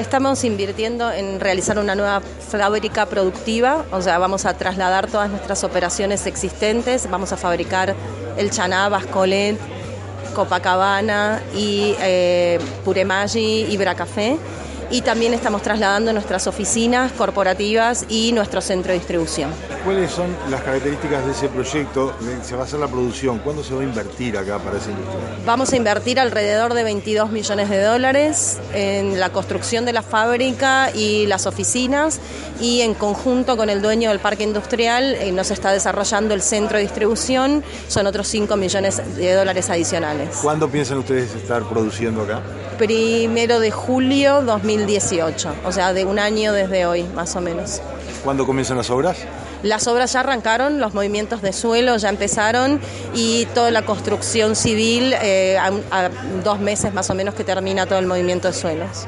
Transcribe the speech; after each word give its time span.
Estamos 0.00 0.44
invirtiendo 0.44 1.12
en 1.12 1.40
realizar 1.40 1.78
una 1.78 1.94
nueva 1.94 2.22
fábrica 2.22 3.04
productiva, 3.04 3.84
o 3.92 4.00
sea, 4.00 4.18
vamos 4.18 4.46
a 4.46 4.54
trasladar 4.54 5.08
todas 5.08 5.28
nuestras 5.28 5.62
operaciones 5.62 6.26
existentes, 6.26 7.08
vamos 7.10 7.32
a 7.32 7.36
fabricar 7.36 7.94
el 8.38 8.50
chaná, 8.50 8.88
bascolet, 8.88 9.58
Copacabana 10.34 11.42
y 11.54 11.94
eh, 12.00 12.58
Puremaggi 12.82 13.66
y 13.68 13.76
Bracafé 13.76 14.38
y 14.90 15.02
también 15.02 15.34
estamos 15.34 15.62
trasladando 15.62 16.12
nuestras 16.12 16.46
oficinas 16.46 17.12
corporativas 17.12 18.06
y 18.08 18.32
nuestro 18.32 18.60
centro 18.60 18.92
de 18.92 18.98
distribución. 18.98 19.50
¿Cuáles 19.84 20.10
son 20.10 20.36
las 20.50 20.60
características 20.62 21.24
de 21.24 21.32
ese 21.32 21.48
proyecto? 21.48 22.14
Se 22.42 22.54
va 22.54 22.62
a 22.62 22.64
hacer 22.64 22.80
la 22.80 22.88
producción. 22.88 23.38
¿Cuándo 23.38 23.62
se 23.62 23.74
va 23.74 23.80
a 23.80 23.84
invertir 23.84 24.36
acá 24.36 24.58
para 24.58 24.76
esa 24.76 24.90
industria? 24.90 25.20
Vamos 25.46 25.72
a 25.72 25.76
invertir 25.76 26.20
alrededor 26.20 26.74
de 26.74 26.84
22 26.84 27.30
millones 27.30 27.70
de 27.70 27.82
dólares 27.82 28.58
en 28.74 29.18
la 29.18 29.30
construcción 29.30 29.84
de 29.84 29.92
la 29.92 30.02
fábrica 30.02 30.90
y 30.94 31.26
las 31.26 31.46
oficinas 31.46 32.20
y 32.60 32.82
en 32.82 32.94
conjunto 32.94 33.56
con 33.56 33.70
el 33.70 33.80
dueño 33.80 34.10
del 34.10 34.18
parque 34.18 34.44
industrial 34.44 35.14
eh, 35.14 35.32
nos 35.32 35.50
está 35.50 35.72
desarrollando 35.72 36.34
el 36.34 36.42
centro 36.42 36.76
de 36.76 36.82
distribución. 36.82 37.64
Son 37.88 38.06
otros 38.06 38.28
5 38.28 38.56
millones 38.56 39.02
de 39.16 39.34
dólares 39.34 39.70
adicionales. 39.70 40.36
¿Cuándo 40.42 40.68
piensan 40.68 40.98
ustedes 40.98 41.34
estar 41.34 41.62
produciendo 41.68 42.22
acá? 42.22 42.42
Primero 42.76 43.60
de 43.60 43.70
julio 43.70 44.42
2018, 44.86 45.54
o 45.64 45.72
sea, 45.72 45.92
de 45.92 46.04
un 46.04 46.18
año 46.18 46.52
desde 46.52 46.86
hoy, 46.86 47.04
más 47.14 47.36
o 47.36 47.40
menos. 47.40 47.80
¿Cuándo 48.24 48.46
comienzan 48.46 48.76
las 48.76 48.90
obras? 48.90 49.18
Las 49.62 49.86
obras 49.86 50.12
ya 50.12 50.20
arrancaron, 50.20 50.80
los 50.80 50.94
movimientos 50.94 51.42
de 51.42 51.52
suelo 51.52 51.96
ya 51.98 52.08
empezaron 52.08 52.80
y 53.14 53.46
toda 53.54 53.70
la 53.70 53.82
construcción 53.82 54.56
civil 54.56 55.14
eh, 55.20 55.58
a, 55.58 55.70
a 55.90 56.08
dos 56.42 56.60
meses 56.60 56.94
más 56.94 57.10
o 57.10 57.14
menos 57.14 57.34
que 57.34 57.44
termina 57.44 57.86
todo 57.86 57.98
el 57.98 58.06
movimiento 58.06 58.48
de 58.48 58.54
suelos. 58.54 58.90